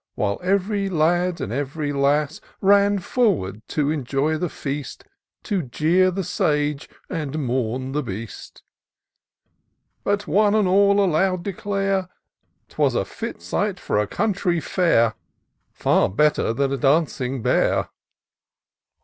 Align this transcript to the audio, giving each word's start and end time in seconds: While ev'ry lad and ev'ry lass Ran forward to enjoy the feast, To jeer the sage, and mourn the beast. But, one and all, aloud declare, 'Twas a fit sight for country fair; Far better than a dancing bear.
While 0.15 0.39
ev'ry 0.41 0.89
lad 0.89 1.41
and 1.41 1.53
ev'ry 1.53 1.93
lass 1.93 2.41
Ran 2.59 2.97
forward 2.97 3.61
to 3.67 3.91
enjoy 3.91 4.35
the 4.39 4.49
feast, 4.49 5.03
To 5.43 5.61
jeer 5.61 6.09
the 6.09 6.23
sage, 6.23 6.89
and 7.07 7.45
mourn 7.45 7.91
the 7.91 8.01
beast. 8.01 8.63
But, 10.03 10.25
one 10.25 10.55
and 10.55 10.67
all, 10.67 11.05
aloud 11.05 11.43
declare, 11.43 12.09
'Twas 12.69 12.95
a 12.95 13.05
fit 13.05 13.43
sight 13.43 13.79
for 13.79 14.03
country 14.07 14.59
fair; 14.59 15.13
Far 15.71 16.09
better 16.09 16.51
than 16.51 16.73
a 16.73 16.77
dancing 16.77 17.43
bear. 17.43 17.87